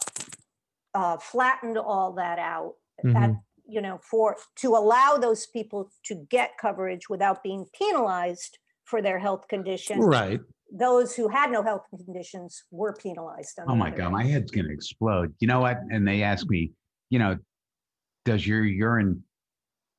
[0.93, 2.75] uh, flattened all that out.
[2.99, 3.41] At, Mhm.
[3.67, 9.19] You know, for to allow those people to get coverage without being penalized for their
[9.19, 10.41] health condition Right.
[10.71, 13.59] those who had no health conditions were penalized.
[13.67, 15.33] Oh my God, my head's gonna explode.
[15.39, 15.79] You know what?
[15.91, 16.71] And they ask me,
[17.09, 17.37] you know,
[18.25, 19.23] does your urine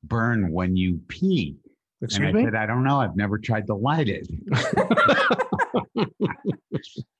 [0.03, 1.55] burn when you pee?
[2.01, 2.45] Excuse and I me.
[2.45, 2.99] said, I don't know.
[2.99, 4.27] I've never tried to light it.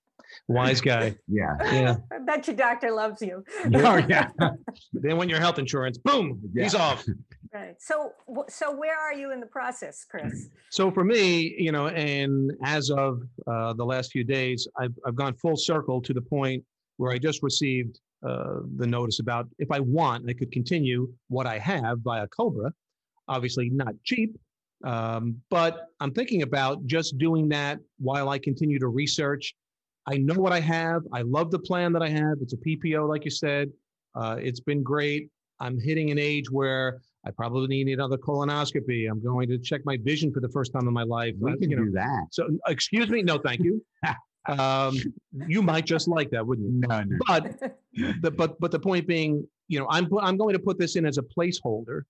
[0.47, 1.15] Wise guy.
[1.27, 1.55] Yeah.
[1.62, 1.95] Yeah.
[2.12, 3.43] I bet your doctor loves you.
[3.73, 4.29] Oh yeah.
[4.93, 7.05] Then when your health insurance, boom, he's off.
[7.53, 7.75] Right.
[7.79, 8.12] So,
[8.49, 10.49] so where are you in the process, Chris?
[10.71, 15.15] So for me, you know, and as of uh, the last few days, I've, I've
[15.15, 16.63] gone full circle to the point
[16.97, 21.47] where I just received uh, the notice about if I want, I could continue what
[21.47, 22.73] I have via Cobra.
[23.27, 24.38] Obviously, not cheap,
[24.84, 29.55] um, but I'm thinking about just doing that while I continue to research.
[30.08, 31.04] I know what I have.
[31.13, 32.38] I love the plan that I have.
[32.41, 33.72] It's a PPO, like you said.
[34.15, 35.30] Uh, it's been great.
[35.60, 39.10] I'm hitting an age where I probably need another colonoscopy.
[39.10, 41.34] I'm going to check my vision for the first time in my life.
[41.39, 42.28] We Uh, can you know, do that.
[42.32, 43.84] so, excuse me, no, thank you.
[44.48, 44.96] um,
[45.48, 46.88] you might just like that, wouldn't you?
[46.88, 47.18] No, no.
[47.28, 47.60] But
[48.22, 51.06] the but but the point being, you know, I'm I'm going to put this in
[51.06, 52.02] as a placeholder.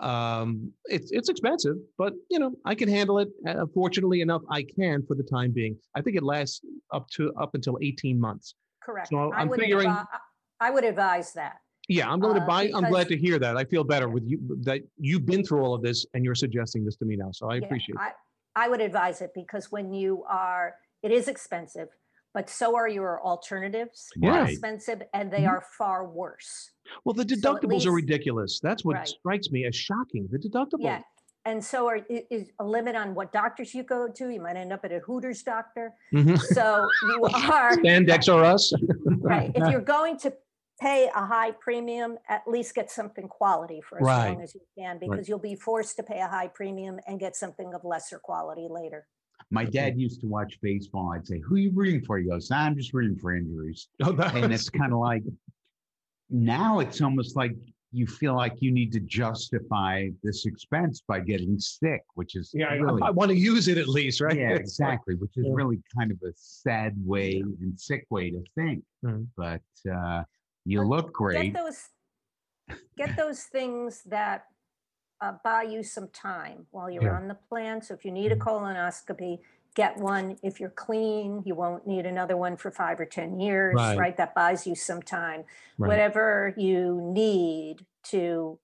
[0.00, 3.28] Um, it's it's expensive, but you know, I can handle it.
[3.46, 5.76] Uh, fortunately enough, I can for the time being.
[5.94, 6.60] I think it lasts
[6.92, 8.54] up to up until 18 months.
[8.82, 9.08] Correct.
[9.08, 10.06] So I I'm would figuring- advi-
[10.60, 11.56] I would advise that.
[11.88, 12.70] Yeah, I'm going to Uh, buy.
[12.74, 13.56] I'm glad to hear that.
[13.56, 16.84] I feel better with you that you've been through all of this and you're suggesting
[16.84, 17.30] this to me now.
[17.32, 17.96] So I Yeah, appreciate.
[17.96, 18.00] it.
[18.00, 18.12] I,
[18.56, 21.88] I would advise it because when you are, it is expensive,
[22.34, 24.08] but so are your alternatives.
[24.16, 25.48] They're Expensive and they Mhm.
[25.50, 26.72] are far worse.
[27.04, 28.60] Well, the So at deductibles are ridiculous.
[28.60, 29.08] That's what Right.
[29.08, 30.28] strikes me as shocking.
[30.30, 30.80] The deductible.
[30.82, 31.02] Yeah.
[31.46, 34.28] And so are, is a limit on what doctors you go to.
[34.30, 35.94] You might end up at a Hooters doctor.
[36.12, 36.38] Mhm.
[36.38, 37.72] So you are.
[37.76, 38.72] Spandex or us.
[39.06, 39.52] Right.
[39.54, 40.34] If you're going to
[40.80, 44.30] pay a high premium, at least get something quality for as Right.
[44.30, 47.36] long as you can, because you'll be forced to pay a high premium and get
[47.36, 49.06] something of lesser quality later.
[49.50, 51.12] My dad used to watch baseball.
[51.12, 54.16] I'd say, "Who are you rooting for?" He goes, "I'm just rooting for injuries." Oh,
[54.34, 55.22] And it's kind of like
[56.30, 57.54] now it's almost like
[57.92, 62.66] you feel like you need to justify this expense by getting sick, which is yeah,
[62.70, 64.36] I- really I, want to use it at least, right?
[64.36, 65.52] yeah, exactly, which is Yeah.
[65.54, 68.82] really kind of a sad way and sick way to think.
[69.04, 69.28] Mhm.
[69.36, 70.24] But uh,
[70.66, 71.52] You But look great.
[71.52, 71.88] Get those,
[72.96, 74.46] get those things that
[75.20, 77.10] uh, buy you some time while you're Yeah.
[77.10, 77.22] Mm-hmm.
[77.22, 77.82] on the plan.
[77.82, 79.38] So if you need a colonoscopy,
[79.74, 80.36] get one.
[80.42, 83.98] If you're clean, you won't need another one for five or 10 years, Right.
[83.98, 84.16] right?
[84.16, 85.44] That buys you some time.
[85.78, 85.88] Right.
[85.88, 88.58] Whatever you need to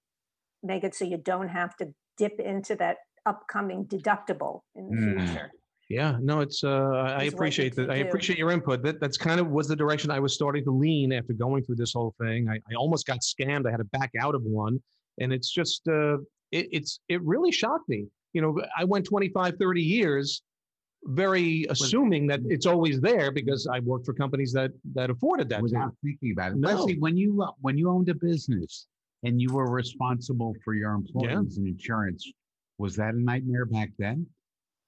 [0.62, 5.26] make it so you don't have to dip into that upcoming deductible in the Mm.
[5.26, 5.50] future.
[5.88, 7.90] Yeah, no, it's, uh, I Is what you appreciate that.
[7.90, 8.08] I do.
[8.08, 8.82] appreciate your input.
[8.84, 11.76] That, that's kind of was the direction I was starting to lean after going through
[11.76, 12.48] this whole thing.
[12.48, 13.66] I, I almost got scammed.
[13.66, 14.80] I had to back out of one.
[15.18, 16.18] And it's just, uh,
[16.52, 18.06] it, it's, it really shocked me.
[18.32, 20.42] You know, I went 25, 30 years
[21.04, 25.56] very assuming that it's always there because I worked for companies that, that afforded that.
[25.56, 25.70] to me.
[25.70, 26.58] without thinking about it.
[26.58, 26.68] No.
[26.68, 28.86] Leslie, when you uh, when you owned a business
[29.22, 32.30] and you were responsible for your employees and insurance,
[32.78, 34.26] was that a nightmare back then?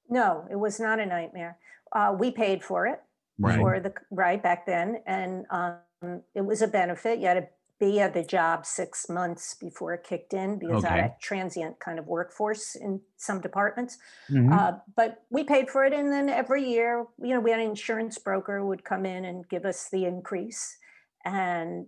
[0.08, 1.58] No, it was not a nightmare.
[1.92, 3.00] Uh, we paid for it.
[3.38, 3.58] Right.
[3.58, 7.18] for the right back then, and um, it was a benefit.
[7.18, 7.48] You had to
[7.82, 11.80] be at the job six months before it kicked in because I had a transient
[11.80, 13.98] kind of workforce in some departments.
[14.30, 14.52] Mhm.
[14.52, 17.66] Uh, but we paid for it, and then every year, you know, we had an
[17.70, 20.78] insurance broker would come in and give us the increase,
[21.24, 21.86] and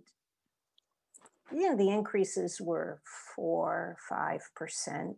[1.51, 2.99] you know, the increases were
[3.33, 5.15] four, five percent.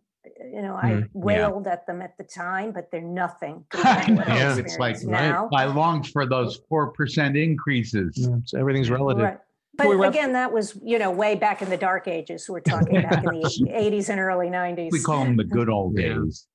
[0.54, 1.06] You know, I Mm, yeah.
[1.14, 3.64] wailed at them at the time, but they're nothing.
[3.72, 4.56] I compared to what I Yeah.
[4.58, 5.48] It's like experience now.
[5.56, 8.12] I longed for those four percent increases.
[8.16, 9.24] Yeah, so everything's relative.
[9.24, 9.40] Right.
[9.78, 12.48] Before we But again, that was, you know, way back in the dark ages.
[12.48, 14.92] We're talking back in the eighties and early nineties.
[14.92, 16.14] We call them the good old Yeah.
[16.14, 16.46] days.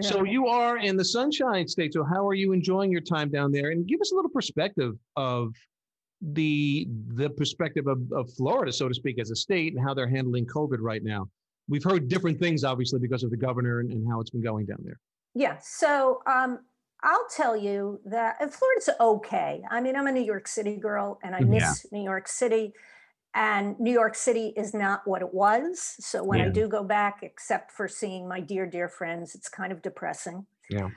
[0.00, 1.92] So you are in the Sunshine State.
[1.92, 3.70] So how are you enjoying your time down there?
[3.70, 5.54] And give us a little perspective of
[6.20, 10.08] the the perspective of, of Florida, so to speak, as a state and how they're
[10.08, 11.28] handling COVID right now.
[11.68, 14.66] We've heard different things, obviously, because of the governor and, and how it's been going
[14.66, 14.98] down there.
[15.36, 16.58] Yeah, so um,
[17.04, 19.62] I'll tell you that and Florida's okay.
[19.70, 22.72] I mean, I'm a New York City girl and I miss New York City.
[23.36, 25.96] And New York City is not what it was.
[25.98, 29.72] So when I do go back, except for seeing my dear, dear friends, it's kind
[29.72, 30.46] of depressing.
[30.70, 30.90] Yeah.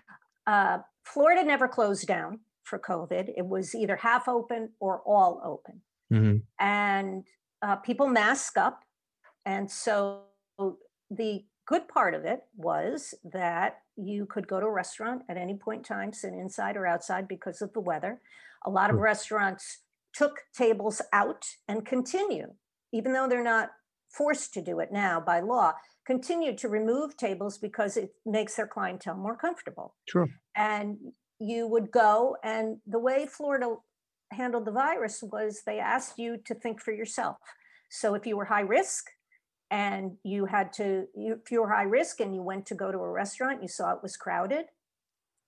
[0.46, 3.34] Uh, Florida never closed down for COVID.
[3.36, 5.82] It was either half open or all open.
[6.10, 6.38] Mm-hmm.
[6.58, 7.26] and
[7.62, 8.84] uh, people mask up.
[9.46, 10.22] And so
[11.10, 15.56] the good part of it was that you could go to a restaurant at any
[15.56, 18.20] point in time, sit inside or outside because of the weather.
[18.66, 19.04] A lot of hmm.
[19.04, 19.80] restaurants
[20.14, 22.48] took tables out and continue,
[22.94, 23.70] even though they're not
[24.10, 25.74] forced to do it now by law,
[26.08, 30.28] continue to remove tables because it makes their clientele more comfortable Sure.
[30.56, 30.98] and
[31.40, 33.76] you would go and the way florida
[34.32, 37.38] handled the virus was they asked you to think for yourself
[37.90, 39.08] so if you were high risk
[39.72, 42.92] and you had to you, if you were high risk and you went to go
[42.92, 44.66] to a restaurant you saw it was crowded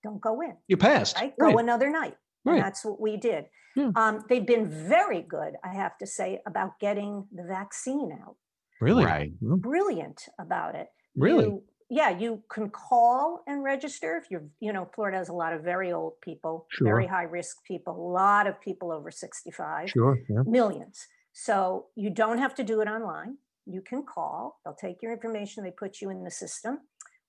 [0.02, 1.16] don't go in You passed.
[1.20, 1.52] right, Right.
[1.52, 2.54] go another night Right.
[2.56, 3.90] and that's what we did Yeah.
[3.96, 8.36] um, they've been very good i have to say about getting the vaccine out
[8.80, 9.04] Really?
[9.04, 9.30] Right.
[9.40, 11.44] Brilliant about it Really?
[11.44, 15.52] you- yeah, you can call and register if you're, you know, Florida has a lot
[15.52, 20.16] of very old people, very high risk people, a lot of people over 65, Sure.
[20.28, 20.44] Yeah.
[20.46, 21.08] millions.
[21.32, 23.38] So you don't have to do it online.
[23.66, 26.80] You can call, they'll take your information, they put you in the system,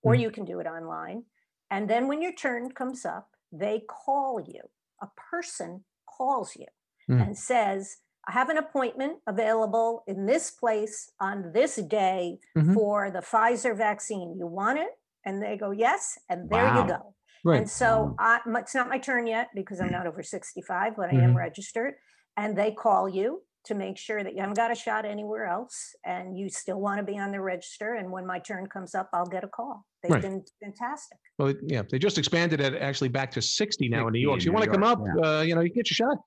[0.01, 0.19] or Mm.
[0.21, 1.25] you can do it online.
[1.69, 4.61] And then when your turn comes up, they call you.
[5.01, 6.67] A person calls you
[7.09, 7.21] Mm.
[7.21, 12.73] and says, I have an appointment available in this place on this day Mhm.
[12.73, 14.37] for the Pfizer vaccine.
[14.37, 14.91] You want it?
[15.25, 16.17] And they go, yes.
[16.29, 16.81] And there Wow.
[16.81, 17.15] you go.
[17.43, 17.57] Right.
[17.57, 21.09] And so I, m- it's not my turn yet because I'm not over 65, but
[21.09, 21.35] I am Mhm.
[21.35, 21.95] registered.
[22.37, 25.95] And they call you to make sure that you haven't got a shot anywhere else
[26.03, 27.93] and you still want to be on the register.
[27.93, 29.85] And when my turn comes up, I'll get a call.
[30.01, 30.21] They've Right.
[30.21, 31.19] been fantastic.
[31.37, 34.37] Well, yeah, they just expanded it actually back to 60 now in New York.
[34.37, 36.17] in So you want to come up, York, uh, you know, you get your shot.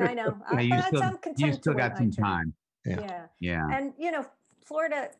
[0.00, 0.36] I know.
[0.52, 2.52] Yeah, I, you that's- still, I'm you still got some time.
[2.84, 3.00] Yeah.
[3.00, 3.26] yeah.
[3.40, 3.68] Yeah.
[3.72, 4.26] And you know,
[4.66, 5.10] Florida,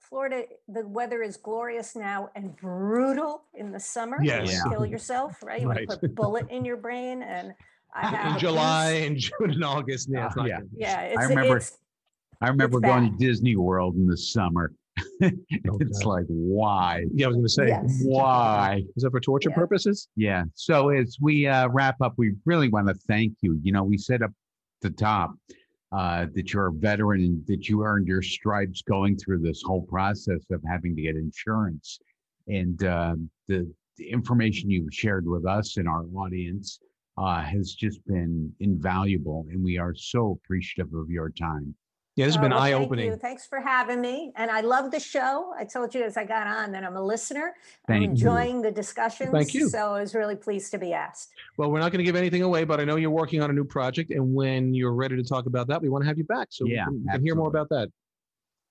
[0.00, 4.16] Florida, the weather is glorious now and brutal in the summer.
[4.20, 5.60] You wanna kill yourself, right?
[5.60, 7.56] You want to put a bullet in your brain, and I have
[8.24, 10.08] in July and June and August.
[10.10, 10.60] Yeah, it's Uh, not yeah.
[10.60, 10.70] good.
[10.76, 11.78] Yeah, it's, remember- it's
[12.42, 13.18] I remember It's going bad.
[13.18, 14.72] to Disney World in the summer.
[15.20, 16.04] it's God.
[16.06, 17.04] like, why?
[17.12, 17.66] Yeah, I was going to say.
[17.68, 18.00] Yes.
[18.02, 18.82] Why?
[18.96, 19.56] Is that for torture Yeah.
[19.56, 20.08] purposes?
[20.16, 20.44] Yeah.
[20.54, 23.58] So as we uh, wrap up, we really want to thank you.
[23.62, 24.30] You know, we said up
[24.80, 25.34] the top
[25.92, 29.82] uh, that you're a veteran and that you earned your stripes going through this whole
[29.82, 31.98] process of having to get insurance.
[32.48, 33.16] And uh,
[33.48, 36.80] the, the information you've shared with us and our audience
[37.20, 39.46] uh, has just been invaluable.
[39.50, 41.74] And we are so appreciative of your time.
[42.16, 43.06] Yeah, this has Oh, been well, eye thank opening.
[43.06, 43.16] you.
[43.16, 44.32] Thanks for having me.
[44.36, 45.52] And I love the show.
[45.56, 47.54] I told you as I got on that I'm a listener.
[47.86, 48.06] Thank you.
[48.08, 49.30] I'm enjoying the discussions.
[49.30, 49.68] Thank you.
[49.68, 51.30] So I was really pleased to be asked.
[51.56, 53.52] Well, we're not going to give anything away, but I know you're working on a
[53.52, 56.24] new project, and when you're ready to talk about that, we want to have you
[56.24, 57.88] back so Yeah, we can, we can hear more about that.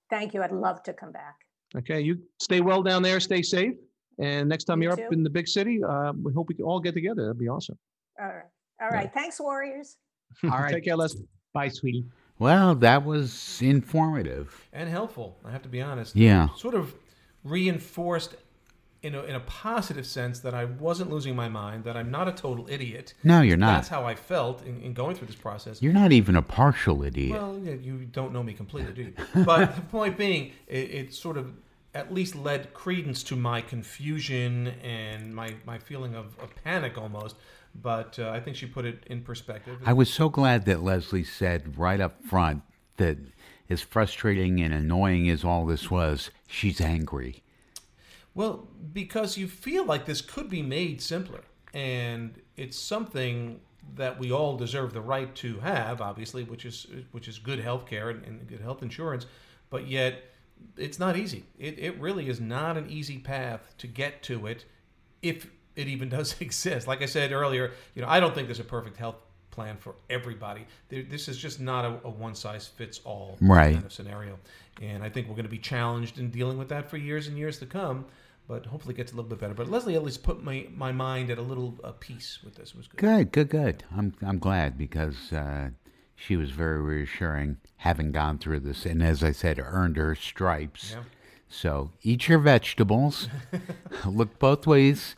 [0.09, 0.41] Thank you.
[0.43, 1.35] I'd love to come back.
[1.77, 3.75] Okay, you stay well down there, stay safe,
[4.19, 6.65] and next time You you're up in the big city, uh, we hope we can
[6.65, 7.23] all get together.
[7.23, 7.77] That'd be awesome.
[8.19, 8.43] All right.
[8.81, 9.13] All right.
[9.13, 9.97] Thanks, Warriors.
[10.43, 10.73] All right.
[10.73, 11.15] Take care, Les.
[11.53, 12.05] Bye, sweetie.
[12.37, 14.67] Well, that was informative.
[14.71, 15.37] and helpful.
[15.43, 16.15] I have to be honest.
[16.15, 16.47] Yeah.
[16.55, 16.95] Sort of
[17.43, 18.35] reinforced
[19.01, 22.27] in a, in a positive sense that I wasn't losing my mind, that I'm not
[22.27, 23.13] a total idiot.
[23.23, 23.75] No, you're not.
[23.75, 25.81] That's how I felt in, in going through this process.
[25.81, 27.31] You're not even a partial idiot.
[27.31, 29.13] Well, yeah, you don't know me completely, do you?
[29.45, 31.53] But the point being, it, it sort of
[31.93, 37.35] at least led credence to my confusion and my, my feeling of, of panic almost.
[37.75, 39.77] But uh, I think she put it in perspective.
[39.85, 42.63] I was so glad that Leslie said right up front
[42.97, 43.17] that
[43.69, 47.43] as frustrating and annoying as all this was, she's angry.
[48.33, 53.59] Well, because you feel like this could be made simpler, and it's something
[53.95, 57.85] that we all deserve the right to have, obviously, which is which is good health
[57.85, 59.25] care and, and good health insurance.
[59.69, 60.23] But yet,
[60.77, 61.45] it's not easy.
[61.57, 64.65] It, it really is not an easy path to get to it,
[65.21, 65.47] if
[65.79, 66.87] it even does exist.
[66.87, 69.15] Like I said earlier, you know, I don't think there's a perfect health
[69.51, 70.65] plan for everybody.
[70.89, 73.73] There, this is just not a, a one size fits all Right.
[73.73, 74.37] kind of scenario.
[74.81, 77.37] And I think we're going to be challenged in dealing with that for years and
[77.37, 78.05] years to come.
[78.47, 79.53] But hopefully, it gets a little bit better.
[79.53, 82.69] But Leslie at least put my, my mind at a little uh, peace with this.
[82.69, 82.99] It was good.
[82.99, 83.83] Good, good, good.
[83.95, 85.69] I'm I'm glad because uh,
[86.15, 90.93] she was very reassuring, having gone through this, and as I said, earned her stripes.
[90.93, 91.03] Yeah.
[91.47, 93.27] So eat your vegetables.
[94.05, 95.15] Look both ways.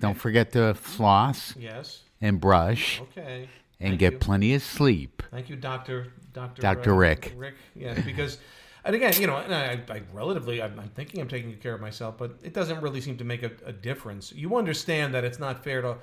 [0.00, 2.02] Don't forget to floss Yes.
[2.20, 3.48] and brush Okay.
[3.80, 4.18] and Thank get you.
[4.18, 5.22] plenty of sleep.
[5.30, 6.94] Thank you, Doctor Doctor uh, Dr.
[6.94, 7.32] Rick.
[7.36, 8.38] Rick, yeah, because
[8.84, 11.80] and again, you know, and I, I relatively, I'm, I'm thinking I'm taking care of
[11.80, 14.32] myself, but it doesn't really seem to make a, a difference.
[14.32, 15.96] You understand that it's not fair to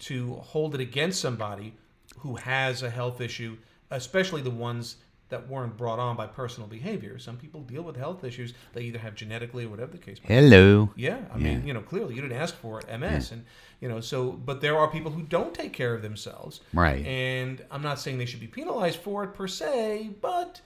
[0.00, 1.74] to hold it against somebody
[2.20, 3.56] who has a health issue,
[3.90, 4.96] especially the ones
[5.30, 7.18] that weren't brought on by personal behavior.
[7.18, 10.18] Some people deal with health issues they either have genetically or whatever the case.
[10.22, 10.34] May be.
[10.34, 10.90] Hello.
[10.96, 13.44] Yeah, I mean, you know, clearly you didn't ask for it, MS, and
[13.80, 17.04] you know, so but there are people who don't take care of themselves, Right.
[17.04, 20.60] And I'm not saying they should be penalized for it per se, but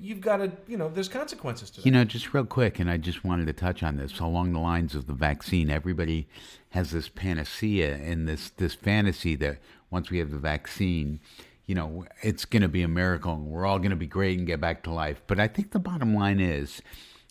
[0.00, 1.86] you've got to, you know, there's consequences to that.
[1.86, 4.58] You know, just real quick, and I just wanted to touch on this along the
[4.58, 5.70] lines of the vaccine.
[5.70, 6.26] Everybody
[6.70, 9.58] has this panacea and this this fantasy that
[9.90, 11.20] once we have the vaccine,
[11.66, 14.38] you know, it's going to be a miracle and we're all going to be great
[14.38, 15.22] and get back to life.
[15.26, 16.82] But I think the bottom line is,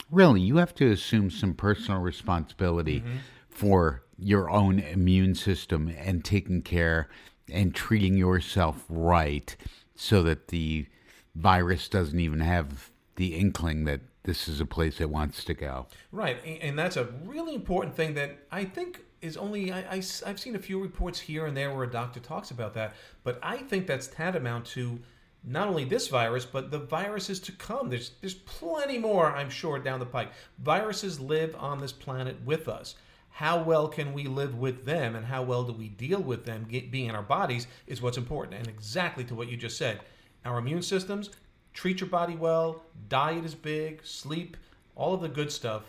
[0.09, 3.17] really, you have to assume some personal responsibility mm-hmm.
[3.49, 7.09] for your own immune system and taking care
[7.51, 9.55] and treating yourself right
[9.95, 10.87] so that the
[11.35, 15.87] virus doesn't even have the inkling that this is a place it wants to go.
[16.11, 20.55] Right, and that's a really important thing that I think is only I, have seen
[20.55, 23.87] a few reports here and there where a doctor talks about that, but I think
[23.87, 24.99] that's tantamount to
[25.45, 27.89] not only this virus but the viruses to come.
[27.89, 30.31] There's there's plenty more, I'm sure, down the pike.
[30.59, 32.95] Viruses live on this planet with us.
[33.29, 36.67] How well can we live with them, and how well do we deal with them
[36.69, 38.59] get, being in our bodies is what's important.
[38.59, 40.01] And exactly to what you just said,
[40.45, 41.31] our immune systems
[41.73, 44.57] treat your body well, diet is big, sleep,
[44.95, 45.83] all of the good stuff.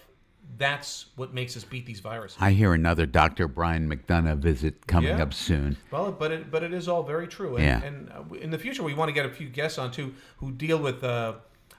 [0.56, 2.36] That's what makes us beat these viruses.
[2.40, 3.48] I hear another Dr.
[3.48, 5.22] Brian McDonough visit coming Yeah.
[5.22, 5.76] up soon.
[5.90, 7.56] Well, but it but it is all very true.
[7.56, 7.82] And, Yeah.
[7.82, 10.52] and uh, in the future, we want to get a few guests on too who
[10.52, 11.02] deal with.
[11.02, 11.34] Uh,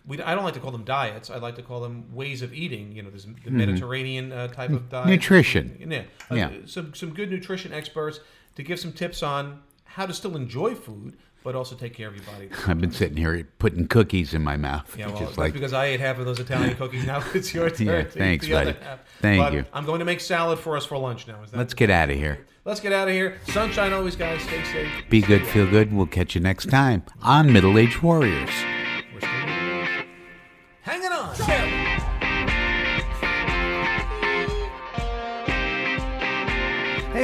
[0.06, 1.30] we, I don't like to call them diets.
[1.30, 2.92] I like to call them ways of eating.
[2.92, 5.04] You know, there's the Mediterranean uh, type of diet.
[5.04, 5.10] Mm-hmm.
[5.12, 5.78] Nutrition.
[5.90, 6.04] Yeah.
[6.30, 6.50] Uh, Yeah.
[6.66, 8.20] Some some good nutrition experts
[8.56, 12.16] to give some tips on how to still enjoy food, but also take care of
[12.16, 12.50] your body.
[12.68, 14.94] I've been sitting here putting cookies in my mouth.
[14.98, 17.06] Yeah, well, just that's like because I ate half of those Italian cookies.
[17.06, 17.86] Now it's your turn.
[17.86, 18.72] Yeah, thanks, buddy.
[18.82, 19.00] half.
[19.22, 19.66] Thank But you.
[19.72, 21.44] I'm going to make salad for us for lunch now.
[21.44, 21.58] Is that?
[21.58, 22.46] let's get out of here.
[22.66, 23.40] Let's get out of here.
[23.50, 24.42] Sunshine always, guys.
[24.42, 24.92] Stay safe.
[25.08, 25.94] Be good, feel good.
[25.94, 28.50] We'll catch you next time on Middle Age Warriors.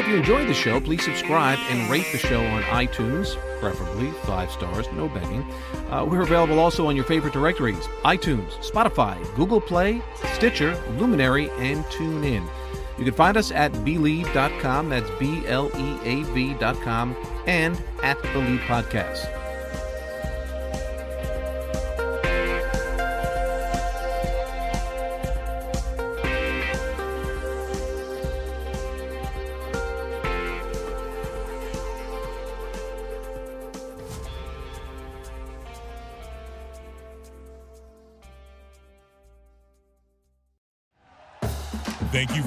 [0.02, 4.50] If you enjoyed the show, please subscribe and rate the show on iTunes, preferably five
[4.50, 5.44] stars, no begging.
[5.92, 10.02] Uh, we're available also on your favorite directories iTunes, Spotify, Google Play,
[10.34, 12.50] Stitcher, Luminary, and TuneIn.
[12.98, 18.58] You can find us at Bleav.com, that's B L E A V.com, and at Bleav
[18.62, 19.41] Podcast.